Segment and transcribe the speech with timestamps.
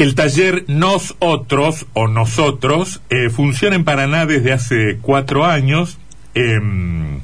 [0.00, 5.98] El taller Nos Otros o Nosotros eh, funciona en Paraná desde hace cuatro años
[6.32, 7.20] em,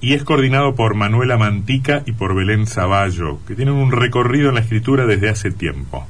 [0.00, 4.56] y es coordinado por Manuela Mantica y por Belén Zavallo, que tienen un recorrido en
[4.56, 6.04] la escritura desde hace tiempo.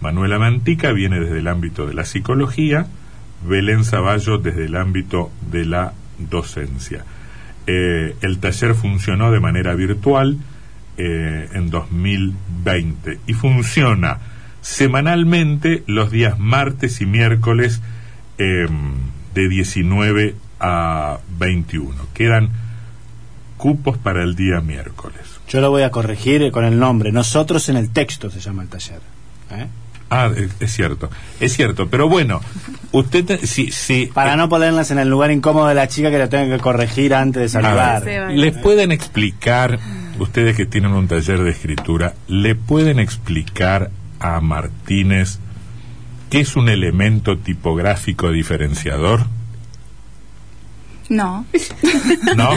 [0.00, 2.86] Manuela Mantica viene desde el ámbito de la psicología,
[3.44, 5.94] Belén Zavallo desde el ámbito de la
[6.30, 7.04] docencia.
[7.66, 10.38] Eh, el taller funcionó de manera virtual
[10.96, 14.20] eh, en 2020 y funciona
[14.60, 17.80] semanalmente los días martes y miércoles
[18.38, 18.92] em,
[19.34, 21.94] de 19 a 21.
[22.14, 22.50] Quedan
[23.56, 25.20] cupos para el día miércoles.
[25.48, 27.12] Yo lo voy a corregir con el nombre.
[27.12, 29.00] Nosotros en el texto se llama el taller.
[29.50, 29.66] ¿eh?
[30.10, 31.08] Ah, es, cierto,
[31.38, 32.40] es cierto, pero bueno,
[32.90, 36.28] usted si, si para no ponerlas en el lugar incómodo de la chica que la
[36.28, 38.04] tenga que corregir antes de saludar.
[38.32, 39.78] ¿Les pueden explicar,
[40.18, 45.40] ustedes que tienen un taller de escritura, le pueden explicar a Martínez
[46.30, 49.26] qué es un elemento tipográfico diferenciador?
[51.08, 51.44] No.
[52.36, 52.50] ¿No?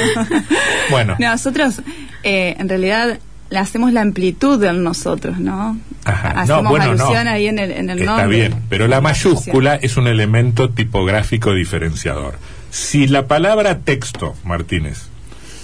[0.92, 1.16] Bueno.
[1.20, 1.82] Nosotros,
[2.22, 5.78] eh, en realidad, le hacemos la amplitud de nosotros, ¿no?
[6.06, 6.30] Ajá.
[6.42, 9.98] Hacemos no, bueno, alusión ahí en el, en el Está bien, pero la mayúscula es
[9.98, 12.36] un elemento tipográfico diferenciador.
[12.70, 15.08] Si la palabra texto, Martínez,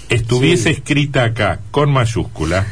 [0.08, 2.66] estuviese escrita acá con mayúscula,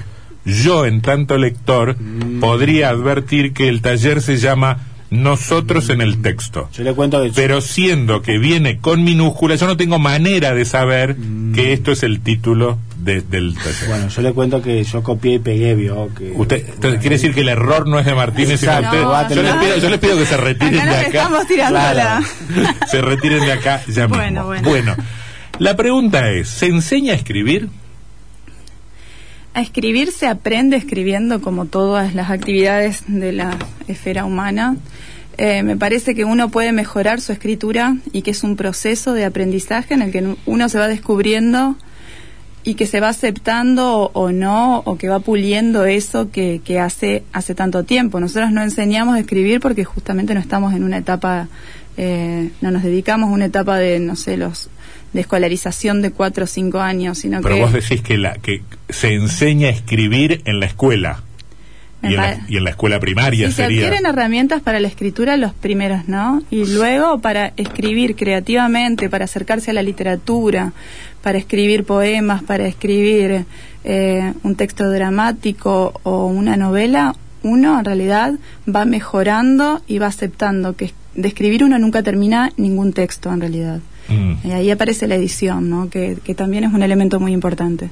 [0.45, 2.41] yo en tanto lector mm.
[2.41, 4.79] podría advertir que el taller se llama
[5.11, 6.69] nosotros en el texto.
[6.75, 11.17] Yo le cuento Pero siendo que viene con minúscula, yo no tengo manera de saber
[11.17, 11.55] mm.
[11.55, 13.89] que esto es el título del taller.
[13.89, 16.11] Bueno, yo le cuento que yo copié y pegué, vio.
[16.15, 19.35] Que, usted, entonces, quiere decir que el error no es de Martínez, sino usted.
[19.35, 21.31] yo, les pido, yo les pido que se retiren de acá.
[22.91, 24.69] se retiren de acá ya bueno, Bueno.
[24.69, 24.97] bueno,
[25.59, 27.69] la pregunta es: ¿se enseña a escribir?
[29.59, 34.77] A escribir se aprende escribiendo como todas las actividades de la esfera humana.
[35.37, 39.25] Eh, me parece que uno puede mejorar su escritura y que es un proceso de
[39.25, 41.75] aprendizaje en el que uno se va descubriendo
[42.63, 47.25] y que se va aceptando o, no, o que va puliendo eso que, que, hace
[47.33, 48.21] hace tanto tiempo.
[48.21, 51.49] Nosotros no enseñamos a escribir porque justamente no estamos en una etapa,
[51.97, 54.71] eh, no nos dedicamos a una etapa de, no sé, los
[55.13, 59.15] de escolarización de cuatro o cinco años, sino Pero vos decís que, la, que se
[59.15, 61.23] enseña a escribir en la escuela.
[62.01, 63.81] Y en, la, escuela primaria sería.
[63.81, 66.45] Se adquieren herramientas para la escritura los primeros, ¿no?
[66.49, 70.73] Y luego para escribir creativamente, para acercarse a la literatura,
[71.23, 73.47] para escribir poemas, para escribir
[73.83, 78.35] eh, un texto dramático o una novela, uno en realidad
[78.73, 83.81] va mejorando y va aceptando que de escribir uno nunca termina ningún texto en realidad.
[84.09, 84.47] Mm.
[84.47, 85.91] Y ahí aparece la edición, ¿no?
[85.91, 87.91] Que, que también es un elemento muy importante.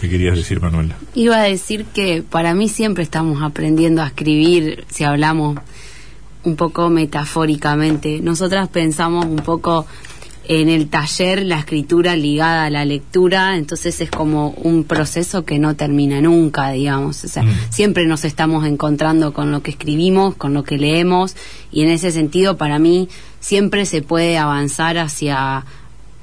[0.00, 0.96] ¿Qué querías decir, Manuela?
[1.14, 5.58] Iba a decir que para mí siempre estamos aprendiendo a escribir, si hablamos
[6.44, 8.20] un poco metafóricamente.
[8.20, 9.86] Nosotras pensamos un poco
[10.44, 15.58] en el taller la escritura ligada a la lectura, entonces es como un proceso que
[15.58, 17.22] no termina nunca, digamos.
[17.24, 17.54] O sea, mm.
[17.70, 21.36] siempre nos estamos encontrando con lo que escribimos, con lo que leemos,
[21.72, 23.08] y en ese sentido, para mí,
[23.40, 25.64] siempre se puede avanzar hacia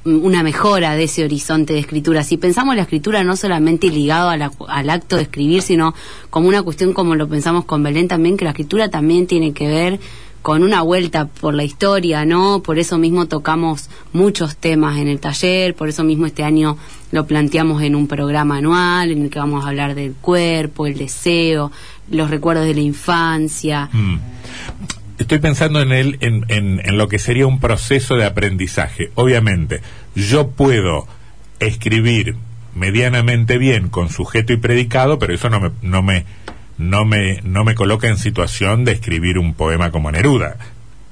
[0.05, 2.23] una mejora de ese horizonte de escritura.
[2.23, 5.93] Si pensamos la escritura no solamente ligado al acto de escribir, sino
[6.29, 9.67] como una cuestión como lo pensamos con Belén también, que la escritura también tiene que
[9.67, 9.99] ver
[10.41, 12.61] con una vuelta por la historia, ¿no?
[12.63, 16.77] Por eso mismo tocamos muchos temas en el taller, por eso mismo este año
[17.11, 20.97] lo planteamos en un programa anual en el que vamos a hablar del cuerpo, el
[20.97, 21.71] deseo,
[22.09, 23.89] los recuerdos de la infancia.
[23.91, 24.17] Mm.
[25.19, 29.11] Estoy pensando en, él, en, en, lo que sería un proceso de aprendizaje.
[29.15, 29.81] Obviamente,
[30.15, 31.07] yo puedo
[31.59, 32.35] escribir
[32.73, 36.25] medianamente bien con sujeto y predicado, pero eso no me, no me
[36.79, 40.55] no me, no me coloca en situación de escribir un poema como Neruda.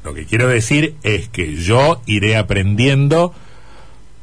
[0.03, 3.35] Lo que quiero decir es que yo iré aprendiendo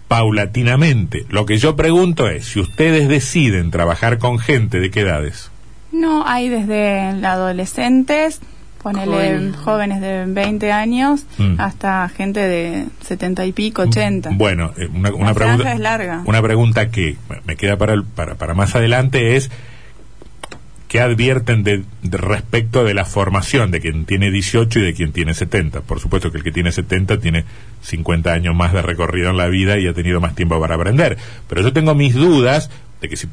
[0.09, 1.27] paulatinamente.
[1.29, 5.51] Lo que yo pregunto es, si ustedes deciden trabajar con gente, ¿de qué edades?
[5.93, 8.41] No, hay desde adolescentes,
[8.85, 11.55] ponele jóvenes de 20 años, mm.
[11.59, 14.31] hasta gente de 70 y pico, 80.
[14.35, 15.73] Bueno, eh, una, una pregunta...
[15.73, 16.23] Es larga.
[16.27, 17.17] Una pregunta que
[17.47, 19.51] me queda para, para, para más adelante es
[20.95, 25.35] ¿Qué advierten de, respecto de la formación de quien tiene 18 y de quien tiene
[25.35, 25.81] 70?
[25.81, 27.45] Por supuesto que el que tiene 70 tiene
[27.83, 31.19] 50 años más de recorrido en la vida y ha tenido más tiempo para aprender.
[31.49, 32.71] Pero yo tengo mis dudas
[33.01, 33.27] de que si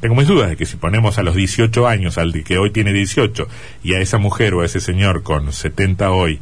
[0.00, 2.92] tengo mis dudas de que si ponemos a los 18 años al que hoy tiene
[2.92, 3.48] 18
[3.82, 6.40] y a esa mujer o a ese señor con 70 hoy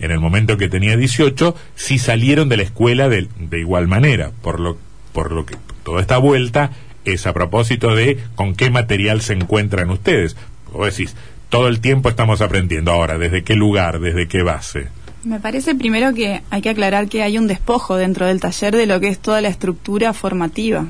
[0.00, 4.32] en el momento que tenía 18 si salieron de la escuela de, de igual manera
[4.42, 4.76] por lo
[5.12, 6.72] por lo que toda esta vuelta
[7.04, 10.36] es a propósito de con qué material se encuentran ustedes.
[10.72, 11.14] Vos decís,
[11.48, 12.90] todo el tiempo estamos aprendiendo.
[12.90, 14.00] Ahora, ¿desde qué lugar?
[14.00, 14.88] ¿Desde qué base?
[15.22, 18.86] Me parece primero que hay que aclarar que hay un despojo dentro del taller de
[18.86, 20.86] lo que es toda la estructura formativa.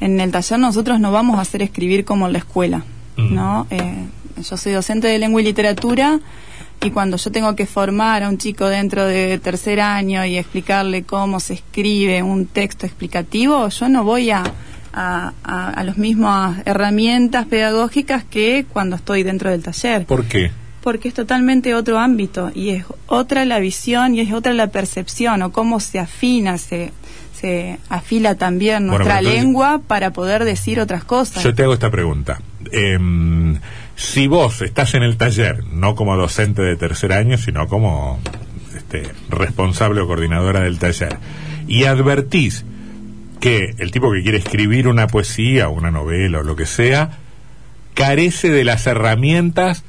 [0.00, 2.84] En el taller nosotros no vamos a hacer escribir como en la escuela,
[3.16, 3.34] Mm.
[3.34, 3.66] ¿no?
[3.70, 4.06] Eh,
[4.48, 6.20] yo soy docente de lengua y literatura
[6.80, 11.02] y cuando yo tengo que formar a un chico dentro de tercer año y explicarle
[11.02, 14.44] cómo se escribe un texto explicativo, yo no voy a,
[14.92, 20.52] a, a, a las mismas herramientas pedagógicas que cuando estoy dentro del taller ¿Por qué?
[20.80, 25.42] porque es totalmente otro ámbito y es otra la visión y es otra la percepción
[25.42, 26.92] o cómo se afina, se,
[27.38, 31.42] se afila también nuestra entonces- lengua para poder decir otras cosas.
[31.42, 32.40] Yo te hago esta pregunta.
[32.72, 33.58] Em,
[33.96, 38.20] si vos estás en el taller, no como docente de tercer año, sino como
[38.76, 41.16] este, responsable o coordinadora del taller,
[41.66, 42.64] y advertís
[43.40, 47.18] que el tipo que quiere escribir una poesía, una novela o lo que sea,
[47.94, 49.84] carece de las herramientas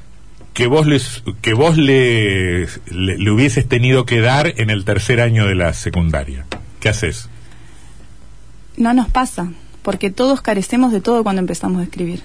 [0.54, 5.46] que vos les, que vos le, le hubieses tenido que dar en el tercer año
[5.46, 6.46] de la secundaria.
[6.80, 7.28] ¿Qué haces?
[8.80, 9.48] No nos pasa,
[9.82, 12.22] porque todos carecemos de todo cuando empezamos a escribir.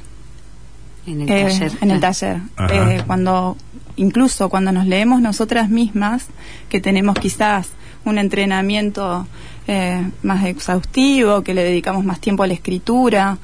[1.06, 1.72] En el Eh, taller.
[1.82, 2.38] en el taller.
[2.72, 3.58] Eh, cuando,
[3.98, 6.26] incluso cuando nos leemos nosotras mismas,
[6.70, 7.68] que tenemos quizás
[8.06, 9.28] un entrenamiento
[9.68, 13.38] eh, más exhaustivo, que le dedicamos más tiempo a la escritura,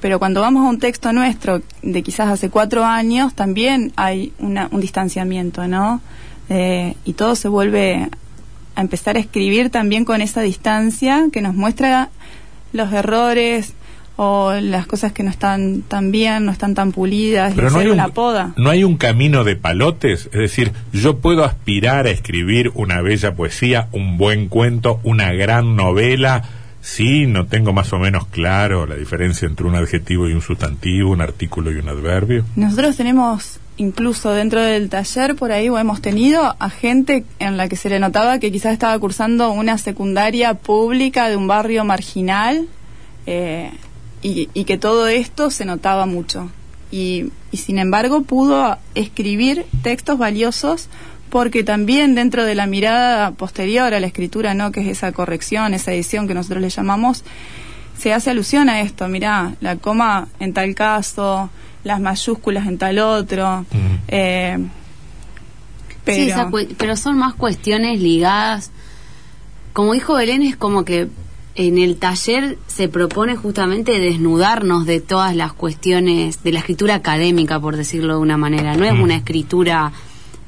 [0.00, 4.68] pero cuando vamos a un texto nuestro de quizás hace cuatro años, también hay una-
[4.72, 6.00] un distanciamiento, ¿no?
[6.48, 8.08] Eh, y todo se vuelve
[8.74, 12.10] a empezar a escribir también con esa distancia que nos muestra
[12.72, 13.74] los errores
[14.22, 17.76] o las cosas que no están tan bien, no están tan pulidas, y Pero no
[17.78, 18.52] hacer hay, un, una poda.
[18.56, 23.34] no hay un camino de palotes, es decir, yo puedo aspirar a escribir una bella
[23.34, 26.42] poesía, un buen cuento, una gran novela,
[26.80, 31.10] si no tengo más o menos claro la diferencia entre un adjetivo y un sustantivo,
[31.10, 32.44] un artículo y un adverbio.
[32.56, 37.68] Nosotros tenemos incluso dentro del taller por ahí o hemos tenido a gente en la
[37.68, 42.66] que se le notaba que quizás estaba cursando una secundaria pública de un barrio marginal
[43.26, 43.70] eh,
[44.22, 46.50] y, y que todo esto se notaba mucho.
[46.90, 50.88] Y, y sin embargo pudo escribir textos valiosos
[51.30, 54.72] porque también dentro de la mirada posterior a la escritura, ¿no?
[54.72, 57.24] que es esa corrección, esa edición que nosotros le llamamos,
[57.98, 61.50] se hace alusión a esto, mirá, la coma en tal caso,
[61.84, 63.64] las mayúsculas en tal otro.
[64.08, 64.58] eh,
[66.04, 68.70] pero Sí, esa cue- pero son más cuestiones ligadas.
[69.72, 71.08] Como dijo Belén, es como que
[71.56, 77.60] en el taller se propone justamente desnudarnos de todas las cuestiones de la escritura académica,
[77.60, 78.76] por decirlo de una manera.
[78.76, 79.92] No es una escritura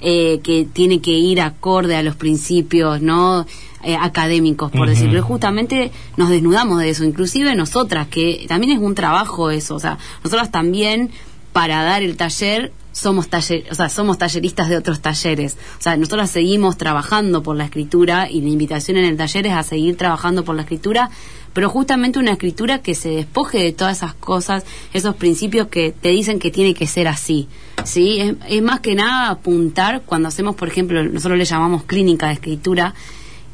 [0.02, 3.46] eh, que tiene que ir acorde a los principios no
[3.84, 5.18] Eh, académicos, por decirlo.
[5.18, 9.74] Y justamente nos desnudamos de eso, inclusive nosotras, que también es un trabajo eso.
[9.74, 11.10] O sea, nosotras también
[11.52, 15.56] para dar el taller somos taller, o sea, somos talleristas de otros talleres.
[15.80, 19.54] O sea, nosotros seguimos trabajando por la escritura y la invitación en el taller es
[19.54, 21.10] a seguir trabajando por la escritura,
[21.52, 26.08] pero justamente una escritura que se despoje de todas esas cosas, esos principios que te
[26.10, 27.48] dicen que tiene que ser así.
[27.84, 28.20] ¿Sí?
[28.20, 32.34] Es, es más que nada apuntar cuando hacemos, por ejemplo, nosotros le llamamos clínica de
[32.34, 32.94] escritura,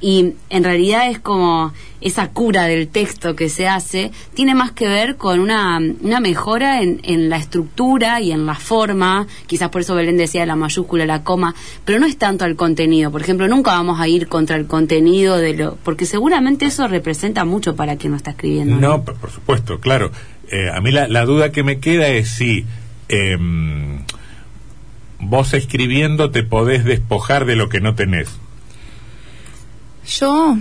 [0.00, 4.86] y en realidad es como esa cura del texto que se hace, tiene más que
[4.86, 9.80] ver con una, una mejora en, en la estructura y en la forma, quizás por
[9.80, 11.54] eso Belén decía la mayúscula, la coma,
[11.84, 15.36] pero no es tanto al contenido, por ejemplo, nunca vamos a ir contra el contenido
[15.38, 18.76] de lo, porque seguramente eso representa mucho para quien lo está escribiendo.
[18.76, 20.12] No, por, por supuesto, claro.
[20.50, 22.64] Eh, a mí la, la duda que me queda es si
[23.08, 24.02] em,
[25.18, 28.38] vos escribiendo te podés despojar de lo que no tenés.
[30.08, 30.56] Yo,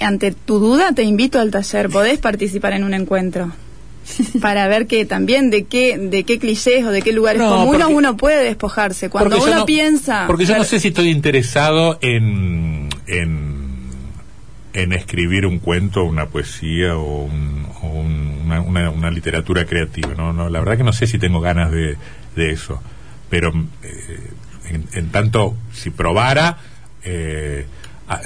[0.00, 1.88] ante tu duda, te invito al taller.
[1.88, 3.52] Podés participar en un encuentro.
[4.40, 7.82] para ver que también de qué de qué clichés o de qué lugares No, comunes
[7.82, 11.98] porque- uno puede despojarse cuando uno no- piensa Porque yo no sé si estoy interesado
[12.00, 13.68] en, en,
[14.72, 20.14] en escribir un cuento, una poesía o, un- o un- una, una- una literatura creativa.
[20.16, 20.32] ¿no?
[20.32, 21.96] No, la verdad que no sé si tengo ganas de,
[22.34, 22.80] de eso.
[23.28, 23.52] Pero
[23.82, 24.30] eh,
[24.70, 26.56] en, en tanto, si probara,
[27.04, 27.66] eh,
[28.08, 28.22] a-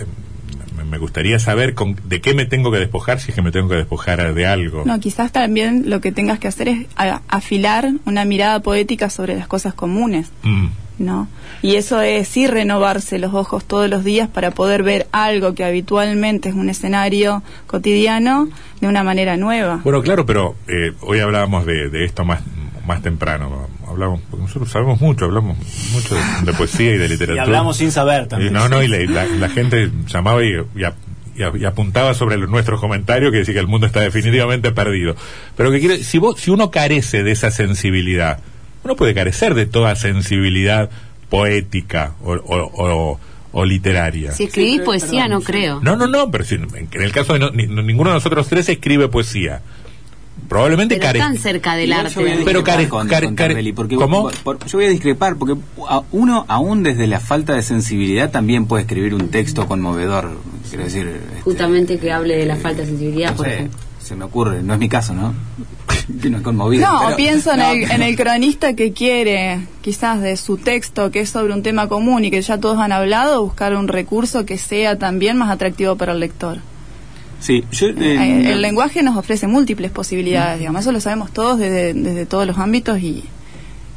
[0.90, 3.68] me- gustaría saber con, de qué me tengo que despojar si es que me tengo
[3.68, 4.84] que despojar de algo.
[4.84, 9.34] No, quizás también lo que tengas que hacer es a- afilar una mirada poética sobre
[9.36, 10.66] las cosas comunes, Mm.
[10.98, 11.28] ¿no?
[11.62, 15.64] Y eso es sí renovarse los ojos todos los días para poder ver algo que
[15.64, 18.48] habitualmente es un escenario cotidiano
[18.80, 19.80] de una manera nueva.
[19.82, 22.40] Bueno, claro, pero eh, hoy hablábamos de, de esto más,
[22.86, 23.68] más temprano.
[23.94, 25.56] Hablamos, porque nosotros sabemos mucho, hablamos
[25.92, 27.42] mucho de, de poesía y de Y literatura.
[27.42, 28.52] hablamos sin saber Y también.
[28.52, 30.94] no, no, y la, y la- la gente llamaba y, y a-
[31.36, 34.70] y a- y apuntaba sobre los- nuestros comentarios que decía que el mundo está definitivamente
[34.72, 35.16] perdido.
[35.56, 38.38] Pero que quiere, si, vos, si uno carece de esa sensibilidad,
[38.84, 40.90] uno puede carecer de toda sensibilidad
[41.30, 42.70] poética o, o-
[43.12, 43.20] o-
[43.56, 44.32] o literaria.
[44.32, 45.80] Si escribís poesía, no creo.
[45.80, 48.48] No, no, no, pero si, en el caso de no- ni- no- ninguno de nosotros
[48.48, 49.60] tres escribe poesía.
[50.48, 52.14] Probablemente Pero tan cerca del arte.
[52.14, 54.22] yo voy a Pero care- con- care- con care- porque ¿Cómo?
[54.24, 55.56] por- por- yo voy a discrepar porque
[55.88, 60.84] a- uno aún desde la falta de sensibilidad también puede escribir un texto conmovedor quiero
[60.84, 63.78] decir este, Justamente que hable de la falta de sensibilidad, no por sé, ejemplo.
[64.00, 65.34] se me ocurre no es mi caso no
[66.22, 69.66] que no es conmovido No, pero- pienso en, no, el, en el cronista que quiere,
[69.80, 72.92] quizás de su texto, que es sobre un tema común y que ya todos han
[72.92, 76.58] hablado, buscar un recurso que sea también más atractivo para el lector.
[77.44, 81.58] Sí yo, eh, Eh, el lenguaje nos ofrece múltiples posibilidades, digamos, eso lo sabemos todos
[81.58, 83.22] desde, desde todos los ámbitos y,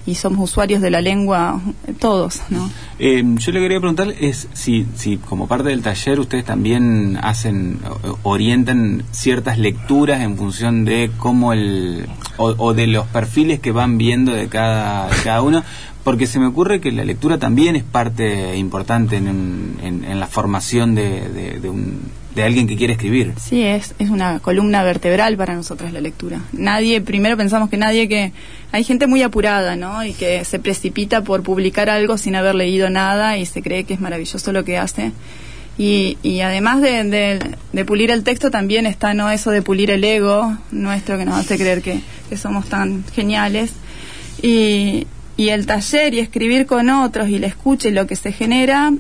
[0.05, 1.61] y somos usuarios de la lengua
[1.99, 2.69] todos, ¿no?
[2.99, 7.79] Eh, yo le quería preguntar es si, si como parte del taller ustedes también hacen
[8.23, 13.97] orientan ciertas lecturas en función de cómo el o, o de los perfiles que van
[13.97, 15.63] viendo de cada, de cada uno
[16.07, 20.27] porque se me ocurre que la lectura también es parte importante en, un- en, la
[20.27, 21.99] formación de, de, de un,
[22.33, 26.39] de alguien que quiere escribir Sí, es, es una columna vertebral para nosotros la lectura.
[26.53, 28.31] Nadie, primero pensamos que nadie que...
[28.71, 30.05] Hay gente muy apurada, ¿no?
[30.05, 33.93] Y que se precipita por publicar algo sin haber leído nada y se cree que
[33.95, 35.11] es maravilloso lo que hace.
[35.77, 39.29] Y, y además de, pulir el texto también está, ¿no?
[39.29, 42.01] Eso de pulir el ego nuestro que nos hace creer que
[42.37, 43.71] somos tan geniales.
[44.41, 45.05] Y,
[45.37, 48.91] y el taller y escribir con otros y la escucha y lo que se genera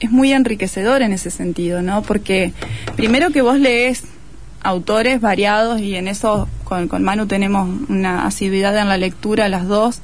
[0.00, 2.02] es muy enriquecedor en ese sentido, ¿no?
[2.02, 2.52] Porque
[2.94, 4.04] primero que vos lees
[4.62, 9.66] autores variados y en eso con, con Manu tenemos una asiduidad en la lectura las
[9.66, 10.00] dos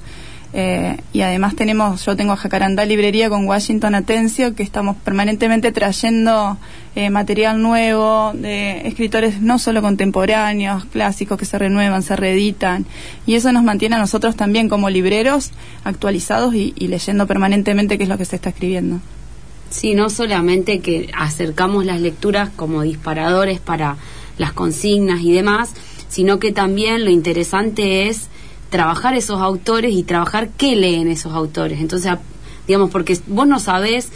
[0.57, 5.73] eh, y además tenemos, yo tengo a Jacarandá Librería con Washington Atencio que estamos permanentemente
[5.73, 6.57] trayendo
[6.95, 12.87] eh, material nuevo de escritores no solo contemporáneos, clásicos que se renuevan, se reeditan
[13.27, 15.51] y eso nos mantiene a nosotros también como libreros
[15.83, 19.01] actualizados y, y leyendo permanentemente qué es lo que se está escribiendo.
[19.71, 23.97] Sí, no solamente que acercamos las lecturas como disparadores para
[24.39, 25.73] las consignas y demás,
[26.09, 28.29] sino que también lo interesante es
[28.71, 31.81] trabajar esos autores y trabajar qué leen esos autores.
[31.81, 32.13] Entonces,
[32.67, 34.11] digamos, porque vos no sabés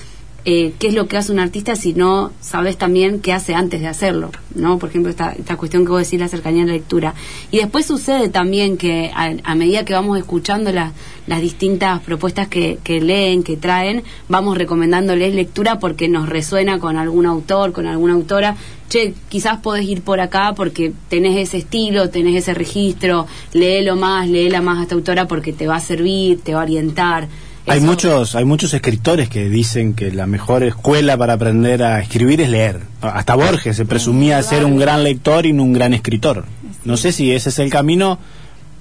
[0.44, 3.80] eh, qué es lo que hace un artista si no sabés también qué hace antes
[3.80, 4.78] de hacerlo, ¿no?
[4.78, 7.14] Por ejemplo, esta, esta cuestión que vos decís, la cercanía de la lectura.
[7.50, 10.92] Y después sucede también que a, a medida que vamos escuchando las
[11.28, 16.96] las distintas propuestas que, que leen, que traen, vamos recomendándoles lectura porque nos resuena con
[16.96, 18.56] algún autor, con alguna autora.
[18.88, 24.26] Che, quizás podés ir por acá porque tenés ese estilo, tenés ese registro, léelo más,
[24.26, 27.28] léela más a esta autora porque te va a servir, te va a orientar.
[27.68, 32.40] Hay muchos, hay muchos escritores que dicen que la mejor escuela para aprender a escribir
[32.40, 32.80] es leer.
[33.00, 36.44] Hasta Borges se presumía de ser un gran lector y no un gran escritor.
[36.84, 38.18] No sé si ese es el camino,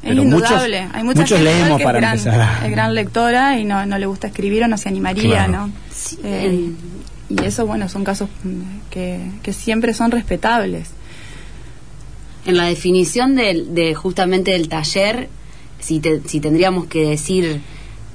[0.01, 0.88] Es pero muchos, indudable.
[0.94, 2.65] Hay mucha muchos gente leemos que para es gran, empezar.
[2.65, 5.51] Es gran lectora y no, no le gusta escribir o no se animaría, Claro.
[5.67, 5.72] ¿no?
[5.91, 6.72] Sí, Eh,
[7.29, 10.89] y eso, bueno, son casos mm, que, que siempre son respetables.
[12.46, 15.27] En la definición del- de, justamente del taller,
[15.79, 17.60] si, te- si tendríamos que decir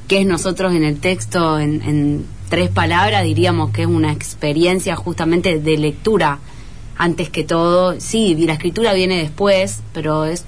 [0.09, 4.95] qué es nosotros en el texto en, en tres palabras, diríamos que es una experiencia
[4.97, 6.39] justamente de lectura
[6.97, 7.99] antes que todo.
[8.01, 10.45] Sí, la escritura viene después, pero es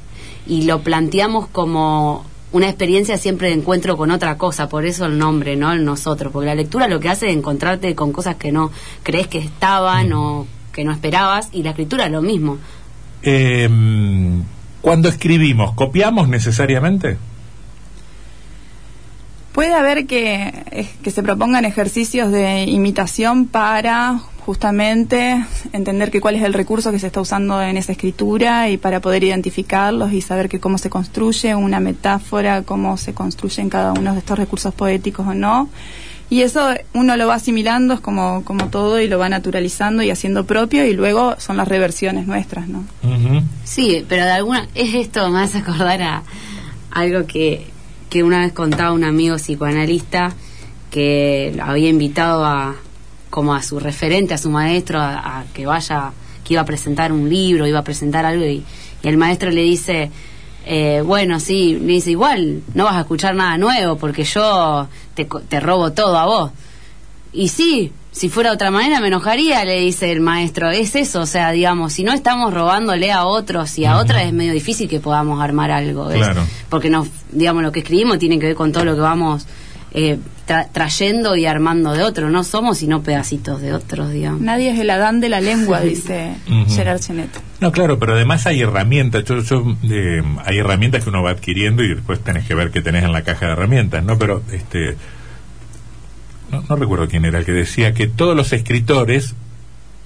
[0.46, 5.18] y lo planteamos como una experiencia siempre de encuentro con otra cosa, por eso el
[5.18, 5.72] nombre, ¿no?
[5.72, 8.70] El nosotros, porque la lectura lo que hace es encontrarte con cosas que no
[9.02, 12.58] crees que estaban o que no esperabas y la escritura lo mismo.
[13.22, 13.68] Eh,
[14.80, 17.16] cuando escribimos, ¿copiamos necesariamente?
[19.54, 26.34] Puede haber que, eh, que se propongan ejercicios de imitación para justamente entender que cuál
[26.34, 30.22] es el recurso que se está usando en esa escritura y para poder identificarlos y
[30.22, 34.74] saber que cómo se construye una metáfora, cómo se construyen cada uno de estos recursos
[34.74, 35.68] poéticos o no.
[36.30, 40.10] Y eso uno lo va asimilando, es como, como todo, y lo va naturalizando y
[40.10, 42.84] haciendo propio, y luego son las reversiones nuestras, ¿no?
[43.04, 43.40] Ujú.
[43.62, 46.22] Sí, pero de alguna es esto me hace acordar a
[46.90, 47.68] algo que,
[48.10, 50.32] que una vez contaba un amigo psicoanalista
[50.90, 52.76] que había invitado a
[53.30, 56.12] como a su referente, a su maestro, a, que vaya,
[56.44, 58.62] que iba a presentar un libro, iba a presentar algo y,
[59.02, 60.10] y el maestro le dice,
[60.66, 65.26] eh, bueno, sí, le dice igual, no vas a escuchar nada nuevo porque yo te,
[65.48, 66.52] te robo todo a vos.
[67.32, 70.70] Y sí, si fuera de otra manera me enojaría, le dice el maestro.
[70.70, 74.32] Es eso, o sea, digamos, si no estamos robándole a otros y a otras es
[74.32, 76.06] medio difícil que podamos armar algo.
[76.06, 76.18] ¿ves?
[76.18, 76.42] Claro.
[76.68, 79.46] Porque nos, digamos, lo que escribimos tiene que ver con todo lo que vamos
[79.92, 82.30] eh, tra- trayendo y armando de otro.
[82.30, 84.40] No somos sino pedacitos de otros, digamos.
[84.40, 86.34] Nadie es el Adán de la lengua, dice.
[86.68, 87.30] Gerard Chenet.
[87.60, 89.24] No, claro, pero además hay herramientas.
[89.24, 92.80] Yo, yo, eh, hay herramientas que uno va adquiriendo y después tenés que ver qué
[92.80, 94.16] tenés en la caja de herramientas, ¿no?
[94.18, 94.96] Pero, este.
[96.54, 99.34] No, no recuerdo quién era el que decía que todos los escritores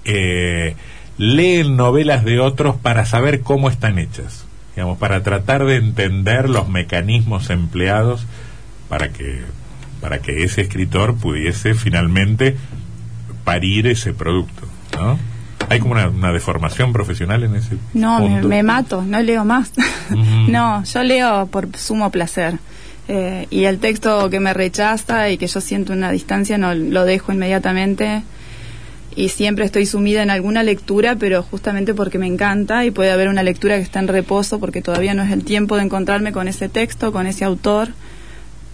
[0.05, 0.75] eh,
[1.19, 4.47] leen novelas de otros para saber cómo están hechas.
[4.75, 8.26] Digamos, para tratar de entender los mecanismos empleados
[8.88, 9.43] para que,
[10.00, 12.57] para que ese escritor pudiese finalmente
[13.45, 15.19] parir ese producto, ¿no?
[15.69, 19.73] ¿Hay como una, una deformación profesional en ese No, me, mato, no leo más.
[20.49, 22.59] No, yo leo por sumo placer.
[23.09, 27.05] Eh, y el texto que me rechaza y que yo siento una distancia no lo
[27.05, 28.23] dejo inmediatamente.
[29.17, 33.29] Y siempre estoy sumida en alguna lectura, pero justamente porque me encanta y puede haber
[33.29, 36.47] una lectura que está en reposo porque todavía no es el tiempo de encontrarme con
[36.47, 37.88] ese texto, con ese autor.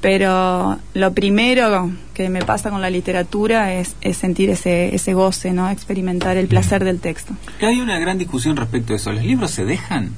[0.01, 5.53] Pero lo primero que me pasa con la literatura es, es sentir ese, ese goce,
[5.53, 5.71] ¿no?
[5.71, 7.33] Experimentar el placer del texto.
[7.63, 9.13] Hay una gran discusión respecto a eso.
[9.13, 10.11] ¿Los libros se dejan?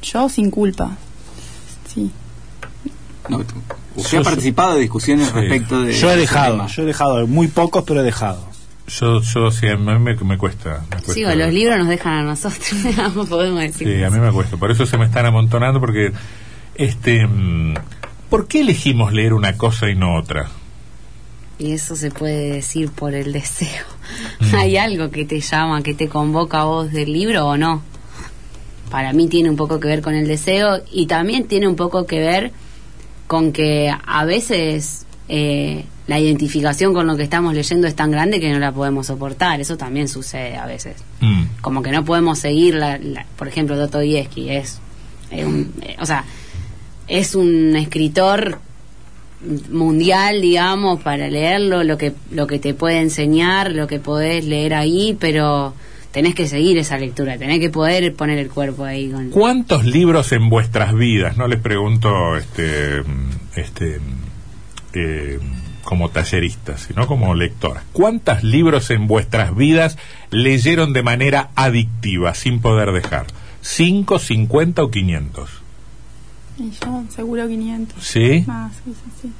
[0.00, 0.96] Yo sin culpa.
[1.92, 2.10] Sí.
[3.38, 3.54] No, tú-
[3.96, 5.34] usted Yo- ha participado de discusiones Sí.
[5.34, 5.92] respecto de...
[5.94, 6.66] Yo he dejado, tema.
[6.68, 8.46] yo he dejado, muy pocos, pero he dejado.
[8.88, 10.80] Yo, yo sí, a mí me, me cuesta.
[10.90, 11.12] me cuesta.
[11.14, 12.72] Sí, o los libros nos dejan a nosotros,
[13.14, 13.86] no podemos decir.
[13.88, 14.56] Sí, a mí me cuesta.
[14.56, 16.12] Por eso se me están amontonando porque,
[16.74, 17.74] este, mm,
[18.28, 20.48] ¿por qué elegimos leer una cosa y no otra?
[21.58, 23.84] Y eso se puede decir por el deseo.
[24.40, 24.54] Mm.
[24.56, 27.82] ¿Hay algo que te llama, que te convoca a vos del libro o no?
[28.90, 32.04] Para mí tiene un poco que ver con el deseo y también tiene un poco
[32.04, 32.52] que ver
[33.32, 38.40] con que a veces eh, la identificación con lo que estamos leyendo es tan grande
[38.40, 39.58] que no la podemos soportar.
[39.58, 40.96] Eso también sucede a veces.
[41.22, 44.80] Mm, Como que no podemos seguir, la, la- por ejemplo, Dostoyevsky es,
[45.30, 46.26] es un, eh, o sea,
[47.08, 48.58] es un escritor
[49.70, 54.74] mundial, digamos, para leerlo, lo que lo que te puede enseñar, lo que podés leer
[54.74, 55.72] ahí, pero
[56.12, 60.32] tenés que seguir esa lectura, tenés que poder poner el cuerpo ahí con ¿Cuántos libros
[60.32, 61.36] en vuestras vidas?
[61.36, 63.02] No les pregunto, este,
[63.56, 64.00] este,
[64.92, 65.40] eh,
[65.82, 67.82] como talleristas, sino como lectoras.
[67.92, 69.98] ¿Cuántos libros en vuestras vidas
[70.30, 73.26] leyeron de manera adictiva, sin poder dejar?
[73.62, 75.50] ¿Cinco, cincuenta o quinientos?
[76.58, 78.04] Y yo seguro 500.
[78.04, 78.44] ¿Sí?
[78.46, 79.32] Más, sí, sí, sí.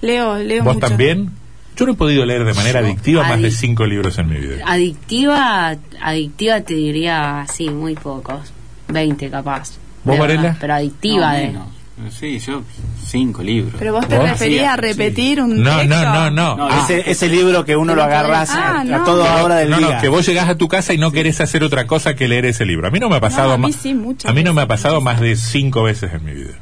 [0.00, 0.86] Leo, leo ¿Vos mucho.
[0.88, 1.30] también?
[1.76, 4.36] Yo no he podido leer de manera Yo, adictiva más de cinco libros en mi
[4.36, 4.64] vida.
[4.66, 8.52] adictiva, adictiva te diría, sí, muy pocos,
[8.88, 9.78] 20 capaz.
[10.04, 10.56] ¿Vos, Varela?
[10.60, 11.68] Pero adictiva No, de menos.
[12.10, 12.62] Sí, yo
[13.06, 13.74] cinco libros.
[13.78, 14.28] Pero vos te ¿Vos?
[14.28, 15.94] referías a Sí, repetir un No, texto.
[15.94, 16.56] no, no, no.
[16.56, 19.04] No, Ah, ese, ese libro que uno lo agarras Ah, a, a no.
[19.04, 19.94] toda hora del no, día.
[19.96, 22.46] no, que vos llegás a tu casa y no querés hacer otra cosa que leer
[22.46, 22.88] ese libro.
[22.88, 23.76] A mí no me ha pasado No, a mí más.
[23.76, 26.54] sí, muchas a mí no me ha pasado más de cinco veces en mi vida.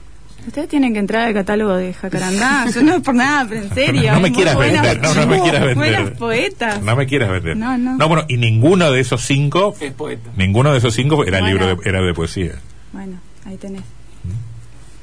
[0.46, 2.66] Ustedes tienen que entrar al catálogo de Jacarandá.
[2.74, 4.12] Yo no es por nada, pero en serio.
[4.12, 5.76] No me quieras buenas- vender, no, no me quieras vender.
[5.76, 6.82] Buenas poetas.
[6.82, 7.56] No me quieras vender.
[7.56, 8.08] No, no.
[8.08, 10.30] bueno, y ninguno de esos cinco, Es poeta.
[10.36, 11.46] ninguno de esos cinco era Bueno.
[11.58, 12.52] libro de, era de poesía.
[12.92, 13.82] Bueno, ahí tenés.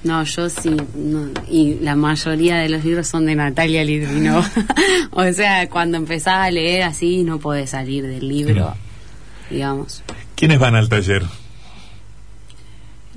[0.03, 4.47] No, yo sí, no, y la mayoría de los libros son de Natalia Litvinova.
[5.11, 8.73] o sea, cuando empezás a leer así, no podés salir del libro,
[9.49, 10.03] digamos.
[10.35, 11.23] ¿Quiénes van al taller?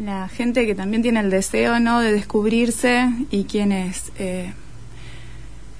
[0.04, 4.52] La gente que también tiene el deseo, ¿no?, de descubrirse y quienes eh,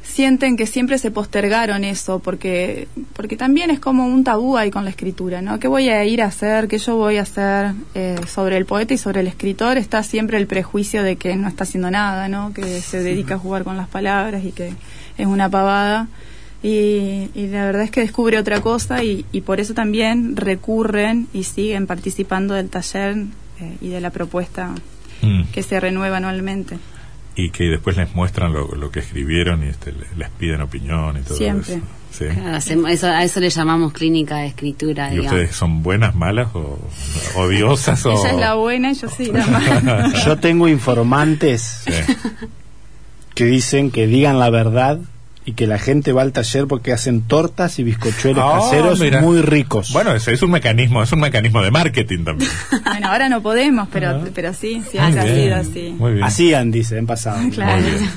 [0.02, 4.84] sienten que siempre se postergaron eso, porque porque también es como un tabú ahí con
[4.84, 5.58] la escritura, ¿no?
[5.58, 6.68] ¿Qué voy a ir a hacer?
[6.68, 7.72] ¿Qué yo voy a hacer?
[7.94, 11.48] Eh, sobre el poeta y sobre el escritor está siempre el prejuicio de que no
[11.48, 12.52] está haciendo nada, ¿no?
[12.52, 14.74] Que se dedica a jugar con las palabras y que
[15.16, 16.08] es una pavada.
[16.62, 21.26] Y, y la verdad es que descubre otra cosa y, y por eso también recurren
[21.32, 23.16] y siguen participando del taller
[23.60, 24.74] eh, y de la propuesta
[25.22, 25.44] Mm.
[25.52, 26.78] que se renueva anualmente.
[27.36, 31.16] Y que después les muestran lo, lo que escribieron y este, le- les piden opinión
[31.18, 31.74] y todo Siempre.
[31.74, 31.82] eso.
[32.10, 32.24] ¿Sí?
[32.24, 35.32] Hacemos- eso, a eso le llamamos clínica de escritura, ¿Y digamos.
[35.32, 36.78] ustedes son buenas, malas o
[37.36, 38.12] odiosas o...?
[38.20, 40.12] Ella es la buena y yo soy la mala.
[40.24, 41.92] Yo tengo informantes Sí.
[43.34, 44.98] que dicen que digan la verdad
[45.44, 49.20] y que la gente va al taller porque hacen tortas y bizcochuelos Ah, caseros mira.
[49.22, 49.90] muy ricos.
[49.92, 52.50] Bueno, ese es un mecanismo, es un mecanismo de marketing también.
[52.84, 54.24] bueno, ahora no podemos, pero, Ah.
[54.34, 55.94] pero sí, siempre ha sido así.
[55.98, 56.24] Muy bien.
[56.24, 57.38] Hacían, dice, en pasado.
[57.52, 57.80] Claro.
[57.82, 58.10] Muy bien.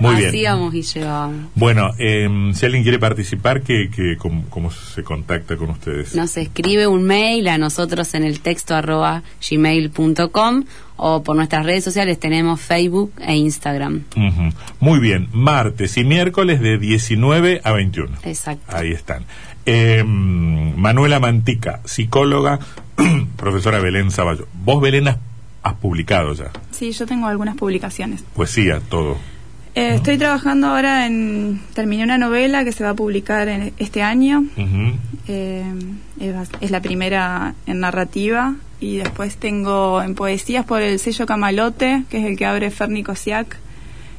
[0.00, 0.28] Muy bien.
[0.30, 1.50] Hacíamos y llevábamos.
[1.54, 6.14] Bueno, eh, si alguien quiere participar, que, que, ¿cómo, cómo se contacta con ustedes?
[6.16, 10.64] Nos escribe un mail a nosotros en el texto arroba gmail.com
[11.04, 14.02] o por nuestras redes sociales tenemos Facebook e Instagram.
[14.78, 18.18] Muy bien, martes y miércoles de 19 a 21.
[18.22, 18.76] Exacto.
[18.76, 19.24] Ahí están.
[19.66, 22.60] Eh, Manuela Mantica, psicóloga,
[23.36, 24.46] profesora Belén Zaballo.
[24.64, 25.16] Vos, Belén, has,
[25.64, 28.22] has publicado ya Sí, yo tengo algunas publicaciones.
[28.34, 29.16] poesía, todo.
[29.74, 31.62] Eh, Estoy trabajando ahora en...
[31.74, 34.44] Terminé una novela que se va a publicar en este año.
[35.26, 35.64] Eh,
[36.60, 38.54] es la primera en narrativa.
[38.82, 43.02] Y después tengo en poesías por el sello Camalote, que es el que abre Ferni
[43.04, 43.56] Kosiak.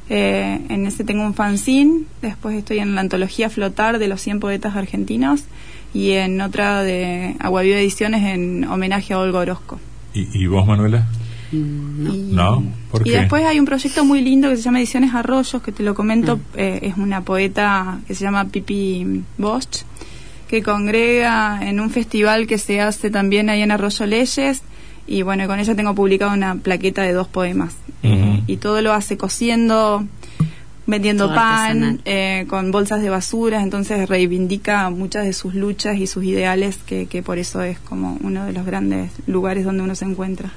[0.08, 2.04] Eh, en ese tengo un fanzine.
[2.22, 5.44] Después estoy en la antología Flotar de los 100 poetas argentinos.
[5.92, 9.78] Y en otra de Aguaviva Ediciones en homenaje a Olga Orozco.
[10.14, 11.06] ¿Y, y vos, Manuela?
[11.52, 12.14] Mm, no.
[12.14, 13.18] Y, No, ¿por y qué?
[13.18, 16.36] después hay un proyecto muy lindo que se llama Ediciones Arroyos, que te lo comento,
[16.38, 16.40] Mm.
[16.56, 19.82] eh, es una poeta que se llama Pipi Bosch,
[20.54, 24.62] que congrega en un festival que se hace también ahí en Arroyo Leyes,
[25.04, 27.74] y bueno, con ella tengo publicado una plaqueta de dos poemas.
[28.46, 30.04] Y todo lo hace cociendo,
[30.86, 36.06] vendiendo Todo pan, eh, con bolsas de basura, entonces reivindica muchas de sus luchas y
[36.06, 39.96] sus ideales, que, que por eso es como uno de los grandes lugares donde uno
[39.96, 40.50] se encuentra.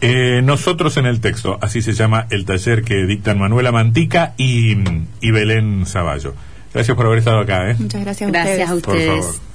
[0.00, 4.76] Eh, nosotros en el texto, así se llama el taller que dictan Manuela Mantica y,
[5.20, 6.34] y Belén Zavallo.
[6.78, 7.70] Gracias por haber estado acá.
[7.72, 7.76] ¿eh?
[7.76, 8.70] Muchas gracias a Gracias ustedes.
[8.70, 9.24] a Por ustedes.
[9.24, 9.47] favor.